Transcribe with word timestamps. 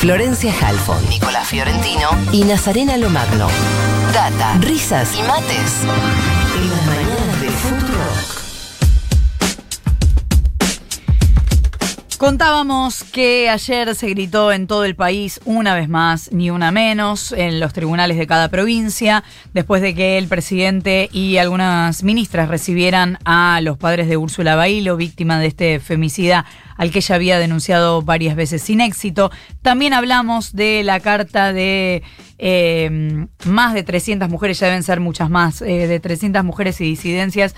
Florencia 0.00 0.50
Halfon, 0.62 1.06
Nicolás 1.10 1.48
Fiorentino 1.48 2.08
y 2.32 2.44
Nazarena 2.44 2.96
Lomagno. 2.96 3.48
Data, 4.14 4.56
risas 4.58 5.14
y 5.14 5.22
mates. 5.24 5.84
Contábamos 12.20 13.02
que 13.02 13.48
ayer 13.48 13.94
se 13.94 14.08
gritó 14.08 14.52
en 14.52 14.66
todo 14.66 14.84
el 14.84 14.94
país 14.94 15.40
una 15.46 15.74
vez 15.74 15.88
más, 15.88 16.30
ni 16.32 16.50
una 16.50 16.70
menos, 16.70 17.32
en 17.32 17.60
los 17.60 17.72
tribunales 17.72 18.18
de 18.18 18.26
cada 18.26 18.50
provincia, 18.50 19.24
después 19.54 19.80
de 19.80 19.94
que 19.94 20.18
el 20.18 20.28
presidente 20.28 21.08
y 21.12 21.38
algunas 21.38 22.02
ministras 22.02 22.50
recibieran 22.50 23.16
a 23.24 23.60
los 23.62 23.78
padres 23.78 24.06
de 24.06 24.18
Úrsula 24.18 24.54
Bailo, 24.54 24.98
víctima 24.98 25.38
de 25.38 25.46
este 25.46 25.80
femicida 25.80 26.44
al 26.76 26.90
que 26.90 26.98
ella 26.98 27.14
había 27.14 27.38
denunciado 27.38 28.02
varias 28.02 28.36
veces 28.36 28.60
sin 28.60 28.82
éxito. 28.82 29.30
También 29.62 29.94
hablamos 29.94 30.52
de 30.52 30.82
la 30.84 31.00
carta 31.00 31.54
de 31.54 32.02
eh, 32.36 33.26
más 33.46 33.72
de 33.72 33.82
300 33.82 34.28
mujeres, 34.28 34.60
ya 34.60 34.66
deben 34.66 34.82
ser 34.82 35.00
muchas 35.00 35.30
más, 35.30 35.62
eh, 35.62 35.86
de 35.86 36.00
300 36.00 36.44
mujeres 36.44 36.82
y 36.82 36.84
disidencias 36.84 37.54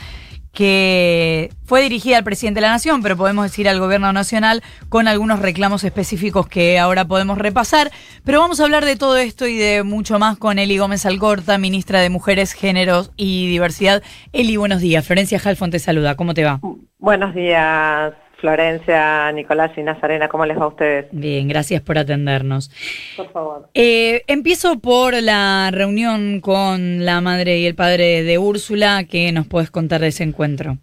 que 0.52 1.50
fue 1.64 1.82
dirigida 1.82 2.18
al 2.18 2.24
presidente 2.24 2.60
de 2.60 2.66
la 2.66 2.72
Nación, 2.72 3.02
pero 3.02 3.16
podemos 3.16 3.44
decir 3.44 3.68
al 3.68 3.80
gobierno 3.80 4.12
nacional 4.12 4.62
con 4.88 5.08
algunos 5.08 5.40
reclamos 5.40 5.82
específicos 5.84 6.46
que 6.46 6.78
ahora 6.78 7.06
podemos 7.06 7.38
repasar. 7.38 7.90
Pero 8.24 8.40
vamos 8.40 8.60
a 8.60 8.64
hablar 8.64 8.84
de 8.84 8.96
todo 8.96 9.16
esto 9.16 9.46
y 9.46 9.56
de 9.56 9.82
mucho 9.82 10.18
más 10.18 10.36
con 10.36 10.58
Eli 10.58 10.78
Gómez 10.78 11.06
Alcorta, 11.06 11.56
ministra 11.58 12.00
de 12.00 12.10
Mujeres, 12.10 12.52
Géneros 12.52 13.12
y 13.16 13.48
Diversidad. 13.48 14.02
Eli, 14.32 14.56
buenos 14.56 14.80
días. 14.80 15.06
Florencia 15.06 15.38
Jalfón 15.38 15.70
te 15.70 15.78
saluda. 15.78 16.16
¿Cómo 16.16 16.34
te 16.34 16.44
va? 16.44 16.60
Buenos 16.98 17.34
días, 17.34 18.12
Florencia, 18.42 19.30
Nicolás 19.30 19.70
y 19.78 19.84
Nazarena, 19.84 20.28
¿cómo 20.28 20.44
les 20.44 20.58
va 20.58 20.64
a 20.64 20.66
ustedes? 20.66 21.06
Bien, 21.12 21.46
gracias 21.46 21.80
por 21.80 21.96
atendernos. 21.96 22.72
Por 23.16 23.30
favor. 23.30 23.68
Eh, 23.72 24.24
empiezo 24.26 24.80
por 24.80 25.14
la 25.22 25.70
reunión 25.72 26.40
con 26.40 27.04
la 27.04 27.20
madre 27.20 27.58
y 27.58 27.66
el 27.66 27.76
padre 27.76 28.24
de 28.24 28.38
Úrsula. 28.38 29.04
¿Qué 29.08 29.30
nos 29.30 29.46
puedes 29.46 29.70
contar 29.70 30.00
de 30.00 30.08
ese 30.08 30.24
encuentro? 30.24 30.76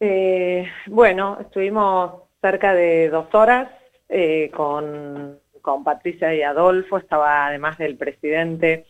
Eh, 0.00 0.66
bueno, 0.86 1.36
estuvimos 1.38 2.22
cerca 2.40 2.72
de 2.72 3.10
dos 3.10 3.26
horas 3.34 3.68
eh, 4.08 4.50
con, 4.54 5.38
con, 5.60 5.84
Patricia 5.84 6.34
y 6.34 6.40
Adolfo, 6.40 6.96
estaba 6.96 7.46
además 7.46 7.76
del 7.76 7.96
presidente, 7.96 8.86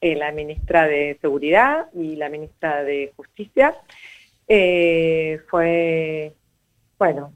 la 0.00 0.30
ministra 0.30 0.86
de 0.86 1.18
Seguridad 1.20 1.86
y 1.92 2.14
la 2.14 2.28
ministra 2.28 2.84
de 2.84 3.12
Justicia. 3.16 3.74
Fue 4.46 6.34
bueno, 6.98 7.32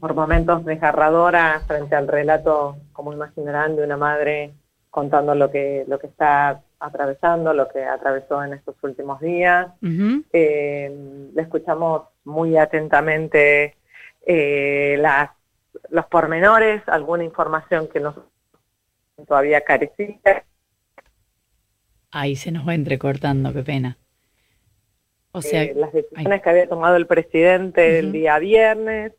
por 0.00 0.14
momentos 0.14 0.64
desgarradora 0.64 1.60
frente 1.66 1.94
al 1.94 2.08
relato, 2.08 2.76
como 2.92 3.12
imaginarán, 3.12 3.76
de 3.76 3.84
una 3.84 3.96
madre 3.96 4.52
contando 4.90 5.34
lo 5.34 5.50
que, 5.50 5.84
lo 5.86 5.98
que 5.98 6.06
está 6.06 6.62
atravesando, 6.80 7.52
lo 7.52 7.68
que 7.68 7.84
atravesó 7.84 8.42
en 8.42 8.54
estos 8.54 8.76
últimos 8.82 9.20
días. 9.20 9.68
eh, 10.32 11.30
le 11.34 11.42
escuchamos 11.42 12.02
muy 12.24 12.56
atentamente 12.56 13.76
eh, 14.26 14.96
las, 15.00 15.30
los 15.90 16.06
pormenores, 16.06 16.82
alguna 16.86 17.24
información 17.24 17.88
que 17.88 18.00
nos 18.00 18.14
todavía 19.26 19.62
carecía. 19.62 20.44
Ahí 22.10 22.36
se 22.36 22.52
nos 22.52 22.66
va 22.66 22.74
entrecortando, 22.74 23.52
qué 23.52 23.62
pena. 23.62 23.98
O 25.38 25.42
sea, 25.42 25.62
eh, 25.62 25.74
las 25.76 25.92
decisiones 25.92 26.32
ay. 26.32 26.40
que 26.40 26.50
había 26.50 26.68
tomado 26.68 26.96
el 26.96 27.06
presidente 27.06 27.80
uh 27.80 27.92
-huh. 27.92 27.98
el 27.98 28.12
día 28.12 28.38
viernes, 28.38 29.12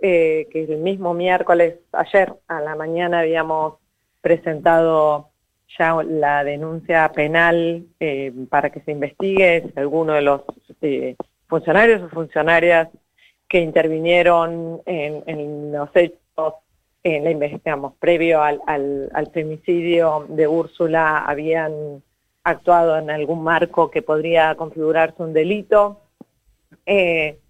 eh, 0.00 0.46
que 0.52 0.64
el 0.64 0.78
mismo 0.78 1.14
miércoles, 1.14 1.76
ayer 1.92 2.32
a 2.48 2.60
la 2.60 2.74
mañana 2.74 3.20
habíamos 3.20 3.74
presentado 4.20 5.30
ya 5.78 6.02
la 6.02 6.44
denuncia 6.44 7.10
penal 7.12 7.86
eh, 8.00 8.32
para 8.50 8.70
que 8.70 8.80
se 8.80 8.92
investigue 8.92 9.62
si 9.62 9.80
alguno 9.80 10.14
de 10.14 10.22
los 10.22 10.42
eh, 10.82 11.16
funcionarios 11.48 12.02
o 12.02 12.08
funcionarias 12.08 12.88
que 13.48 13.60
intervinieron 13.60 14.82
en, 14.86 15.22
en 15.26 15.72
los 15.72 15.88
hechos 15.94 16.54
en 17.02 17.24
la 17.24 17.30
investigamos 17.30 17.94
previo 18.00 18.42
al, 18.42 18.60
al, 18.66 19.10
al 19.14 19.30
femicidio 19.30 20.26
de 20.28 20.48
Úrsula 20.48 21.18
habían 21.18 22.02
actuado 22.46 22.96
en 22.96 23.10
algún 23.10 23.42
marco 23.42 23.90
que 23.90 24.02
podría 24.02 24.54
configurarse 24.54 25.20
un 25.20 25.32
delito. 25.32 26.00
Eh, 26.86 27.40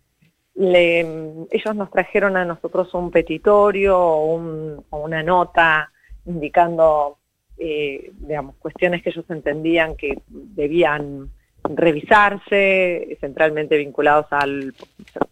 ellos 0.59 1.75
nos 1.75 1.91
trajeron 1.91 2.39
a 2.39 2.47
nosotros 2.47 2.95
un 2.95 3.11
petitorio 3.11 3.99
o, 3.99 4.35
un, 4.35 4.85
o 4.89 4.99
una 5.01 5.23
nota 5.23 5.93
indicando, 6.25 7.19
eh, 7.59 8.11
digamos, 8.15 8.57
cuestiones 8.57 9.03
que 9.03 9.11
ellos 9.11 9.27
entendían 9.29 9.97
que 9.97 10.19
debían 10.29 11.31
revisarse, 11.63 13.19
centralmente 13.21 13.77
vinculados 13.77 14.27
al, 14.31 14.73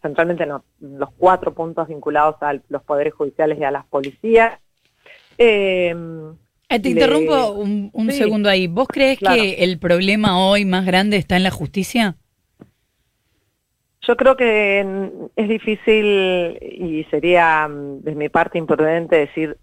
centralmente 0.03 0.47
los 0.81 1.11
cuatro 1.17 1.55
puntos 1.55 1.89
vinculados 1.89 2.37
a 2.43 2.61
los 2.69 2.83
poderes 2.83 3.15
judiciales 3.15 3.59
y 3.59 3.65
a 3.65 3.71
las 3.71 3.87
policías. 3.87 4.61
Eh, 5.39 5.97
te 6.79 6.89
le... 6.89 6.91
interrumpo 6.91 7.53
un, 7.53 7.91
un 7.93 8.11
sí, 8.11 8.19
segundo 8.19 8.49
ahí. 8.49 8.67
¿Vos 8.67 8.89
crees 8.89 9.19
claro. 9.19 9.41
que 9.41 9.65
el 9.65 9.79
problema 9.79 10.39
hoy 10.39 10.65
más 10.65 10.85
grande 10.87 11.17
está 11.17 11.37
en 11.37 11.43
la 11.43 11.51
justicia? 11.51 12.17
Yo 14.07 14.17
creo 14.17 14.37
que 14.37 15.09
es 15.35 15.49
difícil 15.49 16.59
y 16.61 17.07
sería 17.11 17.69
de 17.71 18.15
mi 18.15 18.29
parte 18.29 18.59
imprudente 18.59 19.17
decir 19.17 19.57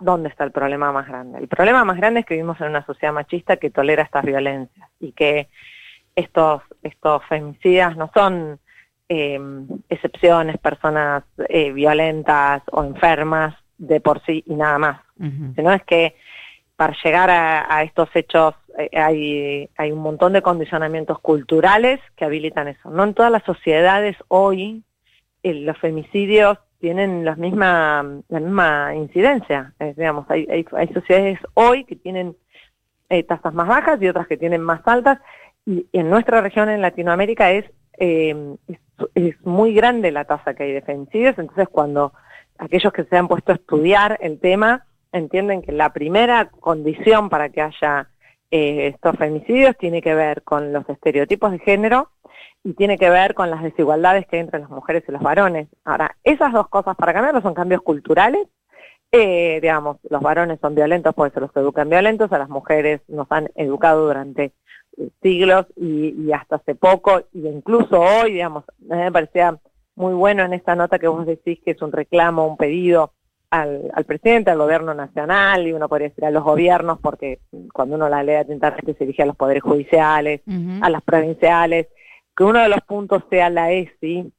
dónde 0.00 0.28
está 0.28 0.44
el 0.44 0.52
problema 0.52 0.92
más 0.92 1.08
grande. 1.08 1.38
El 1.38 1.48
problema 1.48 1.84
más 1.84 1.96
grande 1.96 2.20
es 2.20 2.26
que 2.26 2.34
vivimos 2.34 2.60
en 2.60 2.68
una 2.68 2.84
sociedad 2.84 3.12
machista 3.12 3.56
que 3.56 3.70
tolera 3.70 4.02
estas 4.02 4.24
violencias 4.24 4.88
y 5.00 5.12
que 5.12 5.48
estos, 6.14 6.62
estos 6.82 7.24
femicidas 7.26 7.96
no 7.96 8.10
son 8.12 8.58
eh, 9.08 9.40
excepciones, 9.88 10.58
personas 10.58 11.24
eh, 11.48 11.72
violentas 11.72 12.62
o 12.70 12.82
enfermas 12.84 13.54
de 13.82 14.00
por 14.00 14.24
sí 14.24 14.44
y 14.46 14.54
nada 14.54 14.78
más, 14.78 15.00
uh 15.18 15.24
-huh. 15.24 15.74
es 15.74 15.82
que 15.84 16.16
para 16.76 16.94
llegar 17.02 17.30
a, 17.30 17.76
a 17.76 17.82
estos 17.82 18.08
hechos 18.14 18.54
eh, 18.78 18.90
hay, 18.96 19.68
hay 19.76 19.92
un 19.92 19.98
montón 19.98 20.32
de 20.32 20.42
condicionamientos 20.42 21.18
culturales 21.18 22.00
que 22.16 22.24
habilitan 22.24 22.68
eso. 22.68 22.90
No 22.90 23.04
en 23.04 23.14
todas 23.14 23.30
las 23.30 23.42
sociedades 23.44 24.16
hoy 24.28 24.82
eh, 25.42 25.54
los 25.54 25.76
femicidios 25.78 26.58
tienen 26.80 27.24
la 27.24 27.36
misma, 27.36 28.04
la 28.28 28.40
misma 28.40 28.94
incidencia. 28.94 29.72
Eh, 29.78 29.94
digamos, 29.96 30.26
hay, 30.28 30.46
hay, 30.50 30.66
hay, 30.72 30.88
sociedades 30.88 31.38
hoy 31.54 31.84
que 31.84 31.96
tienen 31.96 32.36
eh, 33.08 33.22
tasas 33.22 33.54
más 33.54 33.68
bajas 33.68 34.00
y 34.02 34.08
otras 34.08 34.26
que 34.26 34.36
tienen 34.36 34.62
más 34.62 34.80
altas. 34.86 35.20
Y, 35.64 35.86
y 35.92 35.98
en 36.00 36.10
nuestra 36.10 36.40
región, 36.40 36.68
en 36.68 36.80
Latinoamérica, 36.80 37.52
es, 37.52 37.64
eh, 37.98 38.56
es, 38.66 38.78
es, 39.14 39.46
muy 39.46 39.74
grande 39.74 40.10
la 40.10 40.24
tasa 40.24 40.54
que 40.54 40.64
hay 40.64 40.72
de 40.72 40.82
femicidios. 40.82 41.38
Entonces, 41.38 41.68
cuando 41.68 42.12
aquellos 42.58 42.92
que 42.92 43.04
se 43.04 43.16
han 43.16 43.28
puesto 43.28 43.52
a 43.52 43.56
estudiar 43.56 44.18
el 44.20 44.38
tema 44.40 44.86
entienden 45.12 45.62
que 45.62 45.72
la 45.72 45.92
primera 45.92 46.50
condición 46.50 47.28
para 47.28 47.50
que 47.50 47.62
haya 47.62 48.08
eh, 48.50 48.88
estos 48.88 49.16
femicidios 49.16 49.76
tiene 49.78 50.02
que 50.02 50.14
ver 50.14 50.42
con 50.42 50.72
los 50.72 50.88
estereotipos 50.88 51.52
de 51.52 51.58
género 51.58 52.10
y 52.64 52.74
tiene 52.74 52.98
que 52.98 53.10
ver 53.10 53.34
con 53.34 53.50
las 53.50 53.62
desigualdades 53.62 54.26
que 54.26 54.36
hay 54.36 54.42
entre 54.42 54.60
las 54.60 54.70
mujeres 54.70 55.04
y 55.08 55.12
los 55.12 55.22
varones. 55.22 55.68
Ahora, 55.84 56.16
esas 56.22 56.52
dos 56.52 56.68
cosas 56.68 56.96
para 56.96 57.12
cambiar 57.12 57.42
son 57.42 57.54
cambios 57.54 57.82
culturales. 57.82 58.46
Eh, 59.10 59.58
digamos, 59.60 59.98
los 60.08 60.22
varones 60.22 60.58
son 60.60 60.74
violentos 60.74 61.14
porque 61.14 61.34
se 61.34 61.40
los 61.40 61.54
educan 61.56 61.90
violentos, 61.90 62.32
a 62.32 62.38
las 62.38 62.48
mujeres 62.48 63.02
nos 63.08 63.30
han 63.30 63.50
educado 63.56 64.06
durante 64.06 64.52
siglos 65.22 65.66
y, 65.76 66.14
y 66.26 66.32
hasta 66.32 66.56
hace 66.56 66.74
poco, 66.74 67.22
y 67.32 67.46
incluso 67.46 68.00
hoy, 68.00 68.34
digamos, 68.34 68.64
me 68.78 69.10
parecía 69.12 69.58
muy 69.94 70.14
bueno 70.14 70.44
en 70.44 70.52
esta 70.52 70.74
nota 70.74 70.98
que 70.98 71.08
vos 71.08 71.26
decís 71.26 71.60
que 71.64 71.72
es 71.72 71.82
un 71.82 71.92
reclamo, 71.92 72.46
un 72.46 72.56
pedido 72.56 73.12
al, 73.50 73.90
al, 73.94 74.04
presidente, 74.04 74.50
al 74.50 74.58
gobierno 74.58 74.94
nacional, 74.94 75.66
y 75.66 75.72
uno 75.72 75.88
podría 75.88 76.08
decir 76.08 76.24
a 76.24 76.30
los 76.30 76.42
gobiernos, 76.42 76.98
porque 77.00 77.40
cuando 77.72 77.96
uno 77.96 78.08
la 78.08 78.22
lee 78.22 78.36
atentamente 78.36 78.94
se 78.94 79.04
dirige 79.04 79.22
a 79.22 79.26
los 79.26 79.36
poderes 79.36 79.62
judiciales, 79.62 80.40
uh 80.46 80.50
-huh. 80.50 80.78
a 80.82 80.88
las 80.88 81.02
provinciales, 81.02 81.88
que 82.34 82.44
uno 82.44 82.60
de 82.60 82.68
los 82.70 82.80
puntos 82.80 83.22
sea 83.28 83.50
la 83.50 83.70
ESI, 83.70 84.32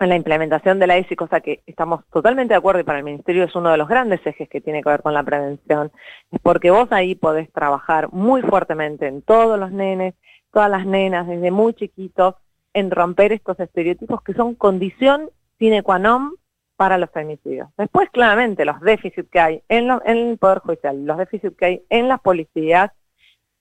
en 0.00 0.08
la 0.08 0.16
implementación 0.16 0.78
de 0.78 0.86
la 0.86 0.96
ESI, 0.96 1.16
cosa 1.16 1.40
que 1.40 1.62
estamos 1.66 2.04
totalmente 2.10 2.54
de 2.54 2.58
acuerdo 2.58 2.80
y 2.80 2.84
para 2.84 2.98
el 2.98 3.04
Ministerio 3.04 3.44
es 3.44 3.54
uno 3.54 3.70
de 3.70 3.76
los 3.76 3.88
grandes 3.88 4.24
ejes 4.24 4.48
que 4.48 4.60
tiene 4.60 4.82
que 4.82 4.88
ver 4.88 5.02
con 5.02 5.12
la 5.12 5.24
prevención, 5.24 5.90
es 6.30 6.40
porque 6.40 6.70
vos 6.70 6.90
ahí 6.92 7.14
podés 7.16 7.52
trabajar 7.52 8.10
muy 8.12 8.40
fuertemente 8.42 9.08
en 9.08 9.22
todos 9.22 9.58
los 9.58 9.72
nenes, 9.72 10.14
todas 10.52 10.70
las 10.70 10.86
nenas, 10.86 11.26
desde 11.26 11.50
muy 11.50 11.74
chiquitos, 11.74 12.36
en 12.72 12.90
romper 12.90 13.32
estos 13.32 13.58
estereotipos 13.60 14.22
que 14.22 14.34
son 14.34 14.54
condición 14.54 15.30
sine 15.58 15.82
qua 15.82 15.98
non 15.98 16.36
para 16.76 16.96
los 16.96 17.10
femicidios. 17.10 17.68
Después, 17.76 18.08
claramente, 18.10 18.64
los 18.64 18.80
déficits 18.80 19.28
que 19.30 19.40
hay 19.40 19.62
en, 19.68 19.88
lo, 19.88 20.00
en 20.04 20.16
el 20.16 20.38
Poder 20.38 20.60
Judicial, 20.60 21.04
los 21.04 21.18
déficits 21.18 21.56
que 21.56 21.64
hay 21.64 21.82
en 21.88 22.06
las 22.06 22.20
policías, 22.20 22.92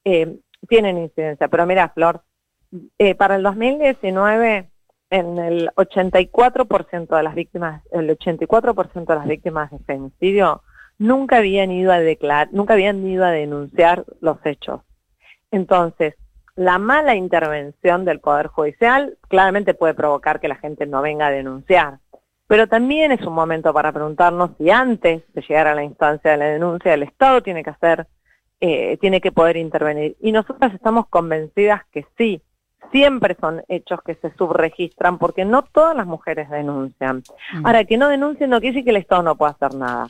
eh, 0.06 0.38
tienen 0.68 1.00
incidencia. 1.00 1.48
Pero 1.48 1.66
mira, 1.66 1.90
Flor, 1.90 2.22
eh, 3.00 3.16
para 3.16 3.38
el 3.38 3.44
2019, 3.44 4.70
en 5.10 5.38
el 5.40 5.72
84% 5.76 7.16
de 7.16 7.24
las 7.24 7.34
víctimas, 7.34 7.82
el 7.92 8.10
84% 8.10 9.06
de 9.06 9.16
las 9.16 9.28
víctimas 9.28 9.72
de 9.72 9.80
femicidio 9.80 10.62
nunca 11.00 11.38
habían 11.38 11.72
ido 11.72 11.92
a 11.92 12.00
declarar, 12.00 12.50
nunca 12.52 12.74
habían 12.74 13.06
ido 13.08 13.26
a 13.26 13.32
denunciar 13.32 14.06
los 14.20 14.38
hechos. 14.46 14.82
Entonces, 15.52 16.16
la 16.58 16.80
mala 16.80 17.16
intervención 17.16 18.04
del 18.04 18.20
Poder 18.20 18.48
Judicial 18.48 19.16
claramente 19.28 19.76
puede 19.76 19.94
provocar 19.94 20.40
que 20.40 20.48
la 20.48 20.56
gente 20.56 20.88
no 20.88 21.04
venga 21.04 21.28
a 21.28 21.32
denunciar. 21.32 22.00
Pero 22.48 22.68
también 22.68 23.12
es 23.12 23.22
un 23.22 23.34
momento 23.34 23.72
para 23.74 23.92
preguntarnos 23.92 24.52
si 24.58 24.72
antes 24.72 25.22
de 25.34 25.42
llegar 25.42 25.68
a 25.68 25.76
la 25.76 25.84
instancia 25.84 26.32
de 26.32 26.38
la 26.38 26.46
denuncia, 26.46 26.94
el 26.94 27.04
Estado 27.04 27.44
tiene 27.44 27.64
que 27.64 27.70
hacer, 27.70 28.08
eh, 28.60 28.98
tiene 28.98 29.22
que 29.22 29.32
poder 29.32 29.56
intervenir. 29.56 30.18
Y 30.20 30.32
nosotras 30.32 30.74
estamos 30.74 31.08
convencidas 31.10 31.84
que 31.92 32.08
sí, 32.18 32.42
siempre 32.92 33.38
son 33.40 33.64
hechos 33.68 34.00
que 34.04 34.16
se 34.16 34.34
subregistran 34.36 35.20
porque 35.20 35.46
no 35.46 35.62
todas 35.62 35.96
las 35.96 36.08
mujeres 36.08 36.50
denuncian. 36.50 37.22
Mm. 37.54 37.68
Ahora, 37.68 37.84
que 37.84 37.98
no 37.98 38.10
denuncien 38.10 38.50
no 38.50 38.60
quiere 38.60 38.74
decir 38.74 38.84
que 38.84 38.92
el 38.92 38.98
Estado 38.98 39.22
no 39.22 39.36
pueda 39.36 39.52
hacer 39.52 39.76
nada. 39.76 40.08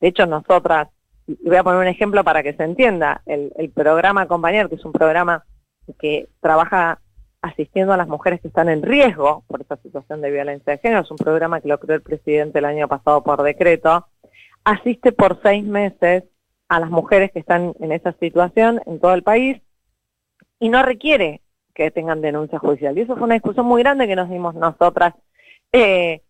De 0.00 0.08
hecho, 0.08 0.24
nosotras, 0.24 0.88
y 1.26 1.46
voy 1.46 1.56
a 1.56 1.62
poner 1.62 1.80
un 1.80 1.88
ejemplo 1.88 2.24
para 2.24 2.42
que 2.42 2.54
se 2.54 2.64
entienda, 2.64 3.20
el, 3.26 3.52
el 3.58 3.68
programa 3.68 4.26
Compañero, 4.26 4.70
que 4.70 4.76
es 4.76 4.84
un 4.86 4.92
programa 4.92 5.44
que 5.98 6.28
trabaja 6.40 7.00
asistiendo 7.42 7.92
a 7.92 7.96
las 7.96 8.08
mujeres 8.08 8.40
que 8.40 8.48
están 8.48 8.68
en 8.68 8.82
riesgo 8.82 9.44
por 9.46 9.60
esta 9.60 9.76
situación 9.76 10.20
de 10.20 10.30
violencia 10.30 10.72
de 10.72 10.78
género, 10.78 11.02
es 11.02 11.10
un 11.10 11.16
programa 11.16 11.60
que 11.60 11.68
lo 11.68 11.80
creó 11.80 11.96
el 11.96 12.02
presidente 12.02 12.58
el 12.58 12.66
año 12.66 12.86
pasado 12.86 13.22
por 13.22 13.42
decreto, 13.42 14.06
asiste 14.64 15.12
por 15.12 15.40
seis 15.42 15.64
meses 15.64 16.24
a 16.68 16.80
las 16.80 16.90
mujeres 16.90 17.32
que 17.32 17.40
están 17.40 17.74
en 17.80 17.92
esa 17.92 18.12
situación 18.12 18.80
en 18.86 19.00
todo 19.00 19.14
el 19.14 19.22
país 19.22 19.60
y 20.58 20.68
no 20.68 20.82
requiere 20.82 21.40
que 21.74 21.90
tengan 21.90 22.20
denuncia 22.20 22.58
judicial. 22.58 22.96
Y 22.96 23.02
eso 23.02 23.14
fue 23.14 23.24
una 23.24 23.34
discusión 23.34 23.66
muy 23.66 23.82
grande 23.82 24.06
que 24.06 24.16
nos 24.16 24.28
dimos 24.28 24.54
nosotras 24.54 25.14
eh, 25.72 26.22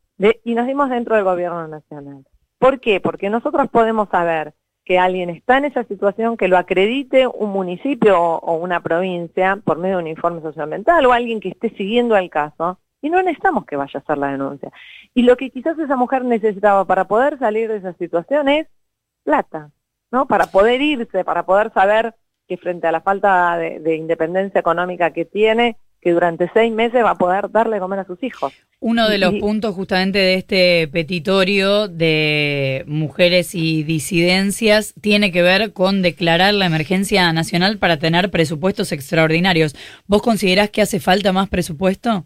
y 0.44 0.54
nos 0.54 0.66
dimos 0.66 0.90
dentro 0.90 1.16
del 1.16 1.24
gobierno 1.24 1.66
nacional. 1.66 2.24
¿Por 2.58 2.80
qué? 2.80 3.00
Porque 3.00 3.30
nosotros 3.30 3.68
podemos 3.70 4.08
saber 4.10 4.54
que 4.90 4.98
alguien 4.98 5.30
está 5.30 5.58
en 5.58 5.66
esa 5.66 5.84
situación, 5.84 6.36
que 6.36 6.48
lo 6.48 6.58
acredite 6.58 7.28
un 7.28 7.50
municipio 7.50 8.20
o, 8.20 8.56
una 8.56 8.82
provincia 8.82 9.54
por 9.62 9.78
medio 9.78 9.98
de 9.98 10.02
un 10.02 10.08
informe 10.08 10.42
socioambiental 10.42 11.06
o 11.06 11.12
alguien 11.12 11.38
que 11.38 11.50
esté 11.50 11.70
siguiendo 11.76 12.16
el 12.16 12.28
caso, 12.28 12.80
y 13.00 13.08
no 13.08 13.22
necesitamos 13.22 13.66
que 13.66 13.76
vaya 13.76 13.92
a 13.94 13.98
hacer 14.00 14.18
la 14.18 14.32
denuncia. 14.32 14.72
Y 15.14 15.22
lo 15.22 15.36
que 15.36 15.50
quizás 15.50 15.78
esa 15.78 15.94
mujer 15.94 16.24
necesitaba 16.24 16.84
para 16.86 17.04
poder 17.04 17.38
salir 17.38 17.68
de 17.68 17.76
esa 17.76 17.92
situación 17.92 18.48
es 18.48 18.66
plata, 19.22 19.70
¿no? 20.10 20.26
Para 20.26 20.46
poder 20.46 20.82
irse, 20.82 21.24
para 21.24 21.46
poder 21.46 21.72
saber 21.72 22.16
que 22.48 22.56
frente 22.56 22.88
a 22.88 22.92
la 22.92 23.00
falta 23.00 23.58
de 23.58 23.94
independencia 23.94 24.58
económica 24.58 25.12
que 25.12 25.24
tiene, 25.24 25.76
que 26.00 26.12
durante 26.12 26.50
seis 26.54 26.72
meses 26.72 27.04
va 27.04 27.10
a 27.10 27.18
poder 27.18 27.50
darle 27.50 27.78
comer 27.78 28.00
a 28.00 28.04
sus 28.04 28.22
hijos. 28.22 28.52
Uno 28.80 29.08
de 29.08 29.18
los 29.18 29.34
puntos 29.34 29.74
justamente 29.74 30.18
de 30.18 30.34
este 30.34 30.88
petitorio 30.88 31.86
de 31.86 32.84
mujeres 32.86 33.54
y 33.54 33.82
disidencias 33.82 34.94
tiene 35.00 35.30
que 35.32 35.42
ver 35.42 35.74
con 35.74 36.00
declarar 36.00 36.54
la 36.54 36.66
emergencia 36.66 37.30
nacional 37.32 37.76
para 37.78 37.98
tener 37.98 38.30
presupuestos 38.30 38.92
extraordinarios. 38.92 39.76
¿Vos 40.06 40.22
considerás 40.22 40.70
que 40.70 40.80
hace 40.80 40.98
falta 40.98 41.32
más 41.32 41.50
presupuesto? 41.50 42.24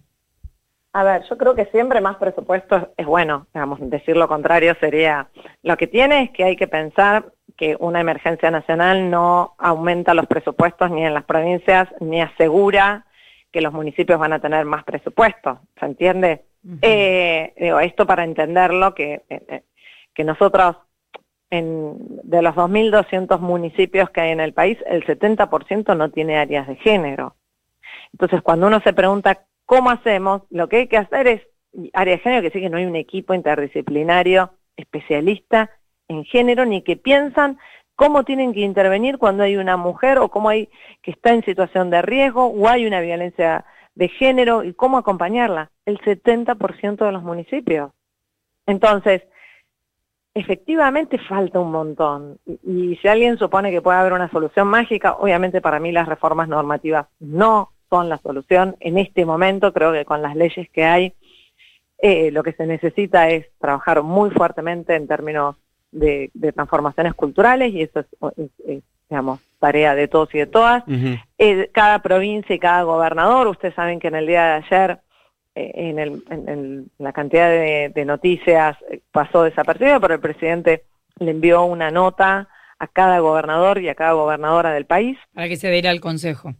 A 0.92 1.02
ver, 1.02 1.24
yo 1.28 1.36
creo 1.36 1.56
que 1.56 1.66
siempre 1.66 2.00
más 2.00 2.18
presupuesto 2.18 2.92
es 2.96 3.04
bueno, 3.04 3.48
digamos, 3.52 3.80
decir 3.90 4.16
lo 4.16 4.28
contrario 4.28 4.76
sería, 4.78 5.26
lo 5.64 5.76
que 5.76 5.88
tiene 5.88 6.22
es 6.22 6.30
que 6.30 6.44
hay 6.44 6.54
que 6.54 6.68
pensar 6.68 7.32
que 7.56 7.76
una 7.80 8.00
emergencia 8.00 8.52
nacional 8.52 9.10
no 9.10 9.54
aumenta 9.58 10.14
los 10.14 10.26
presupuestos 10.26 10.92
ni 10.92 11.04
en 11.04 11.14
las 11.14 11.24
provincias, 11.24 11.88
ni 12.00 12.22
asegura 12.22 13.06
que 13.54 13.60
los 13.60 13.72
municipios 13.72 14.18
van 14.18 14.32
a 14.32 14.40
tener 14.40 14.64
más 14.64 14.82
presupuesto, 14.82 15.60
¿se 15.78 15.86
entiende? 15.86 16.42
Eh, 16.82 17.54
digo, 17.56 17.78
esto 17.78 18.04
para 18.04 18.24
entenderlo, 18.24 18.96
que, 18.96 19.22
eh, 19.30 19.42
eh, 19.46 19.62
que 20.12 20.24
nosotros, 20.24 20.74
en, 21.50 21.94
de 22.24 22.42
los 22.42 22.56
2.200 22.56 23.38
municipios 23.38 24.10
que 24.10 24.22
hay 24.22 24.32
en 24.32 24.40
el 24.40 24.54
país, 24.54 24.76
el 24.88 25.06
70% 25.06 25.96
no 25.96 26.10
tiene 26.10 26.36
áreas 26.36 26.66
de 26.66 26.74
género. 26.74 27.36
Entonces, 28.12 28.42
cuando 28.42 28.66
uno 28.66 28.80
se 28.80 28.92
pregunta 28.92 29.44
cómo 29.66 29.90
hacemos, 29.90 30.42
lo 30.50 30.68
que 30.68 30.78
hay 30.78 30.88
que 30.88 30.96
hacer 30.96 31.28
es, 31.28 31.42
área 31.92 32.16
de 32.16 32.22
género, 32.22 32.42
que 32.42 32.50
sí 32.50 32.60
que 32.60 32.70
no 32.70 32.78
hay 32.78 32.86
un 32.86 32.96
equipo 32.96 33.34
interdisciplinario 33.34 34.50
especialista 34.76 35.70
en 36.08 36.24
género, 36.24 36.64
ni 36.64 36.82
que 36.82 36.96
piensan 36.96 37.60
cómo 37.96 38.24
tienen 38.24 38.52
que 38.52 38.60
intervenir 38.60 39.18
cuando 39.18 39.44
hay 39.44 39.56
una 39.56 39.76
mujer 39.76 40.18
o 40.18 40.28
cómo 40.28 40.48
hay 40.48 40.68
que 41.02 41.10
está 41.12 41.32
en 41.32 41.44
situación 41.44 41.90
de 41.90 42.02
riesgo 42.02 42.46
o 42.46 42.68
hay 42.68 42.86
una 42.86 43.00
violencia 43.00 43.64
de 43.94 44.08
género 44.08 44.64
y 44.64 44.74
cómo 44.74 44.98
acompañarla. 44.98 45.70
El 45.86 45.98
70% 46.00 47.04
de 47.04 47.12
los 47.12 47.22
municipios. 47.22 47.92
Entonces, 48.66 49.22
efectivamente 50.34 51.18
falta 51.18 51.60
un 51.60 51.70
montón. 51.70 52.38
Y, 52.44 52.96
si 52.96 53.08
alguien 53.08 53.38
supone 53.38 53.70
que 53.70 53.82
puede 53.82 53.98
haber 53.98 54.12
una 54.12 54.30
solución 54.30 54.68
mágica, 54.68 55.14
obviamente 55.14 55.60
para 55.60 55.78
mí 55.78 55.92
las 55.92 56.08
reformas 56.08 56.48
normativas 56.48 57.06
no 57.20 57.72
son 57.88 58.08
la 58.08 58.18
solución. 58.18 58.76
En 58.80 58.98
este 58.98 59.24
momento 59.24 59.72
creo 59.72 59.92
que 59.92 60.04
con 60.04 60.22
las 60.22 60.34
leyes 60.34 60.68
que 60.70 60.84
hay, 60.84 61.14
eh, 61.98 62.30
lo 62.32 62.42
que 62.42 62.52
se 62.52 62.66
necesita 62.66 63.30
es 63.30 63.46
trabajar 63.58 64.02
muy 64.02 64.30
fuertemente 64.30 64.94
en 64.94 65.06
términos 65.06 65.56
de, 65.94 66.52
transformaciones 66.52 67.14
culturales 67.14 67.72
y 67.72 67.82
eso 67.82 68.04
es, 68.36 68.82
digamos, 69.08 69.40
tarea 69.58 69.94
de 69.94 70.08
todos 70.08 70.34
y 70.34 70.38
de 70.38 70.46
todas. 70.46 70.84
Eh, 71.38 71.70
cada 71.72 72.00
provincia 72.00 72.54
y 72.54 72.58
cada 72.58 72.82
gobernador, 72.82 73.46
ustedes 73.48 73.74
saben 73.74 74.00
que 74.00 74.08
en 74.08 74.16
el 74.16 74.26
día 74.26 74.44
de 74.44 74.52
ayer, 74.64 74.98
eh, 75.54 75.72
en, 75.74 75.98
el, 75.98 76.22
en, 76.30 76.90
la 76.98 77.12
cantidad 77.12 77.48
de, 77.48 78.04
noticias 78.04 78.76
eh, 78.90 79.00
pasó 79.12 79.42
desapercibido, 79.42 80.00
pero 80.00 80.14
el 80.14 80.20
presidente 80.20 80.84
le 81.18 81.30
envió 81.30 81.64
una 81.64 81.90
nota 81.90 82.48
a 82.78 82.86
cada 82.88 83.20
gobernador 83.20 83.80
y 83.80 83.88
a 83.88 83.94
cada 83.94 84.12
gobernadora 84.12 84.72
del 84.72 84.84
país. 84.84 85.16
Para 85.32 85.48
que 85.48 85.56
se 85.56 85.70
diera 85.70 85.90
al 85.90 86.00
Consejo. 86.00 86.54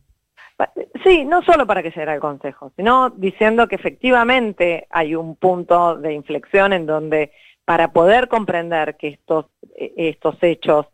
Sí, 1.03 1.25
no 1.25 1.43
solo 1.43 1.67
para 1.67 1.83
que 1.83 1.91
se 1.91 2.01
diera 2.01 2.15
el 2.15 2.21
Consejo, 2.21 2.73
sino 2.77 3.11
diciendo 3.11 3.67
que 3.67 3.75
efectivamente 3.75 4.87
hay 4.91 5.17
un 5.17 5.35
punto 5.35 5.97
de 5.97 6.15
inflexión 6.15 6.73
en 6.73 6.87
donde 6.87 7.33
para 7.64 7.93
poder 7.93 8.28
comprender 8.28 8.96
que 8.96 9.08
estos, 9.08 9.46
eh, 9.76 9.93
estos 9.96 10.37
hechos 10.43 10.87